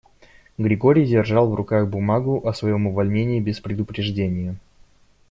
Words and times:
Григорий 0.57 1.05
держал 1.05 1.47
в 1.47 1.53
руках 1.53 1.87
бумагу 1.87 2.41
о 2.47 2.55
своём 2.55 2.87
увольнении 2.87 3.39
без 3.39 3.59
предупреждения. 3.59 4.55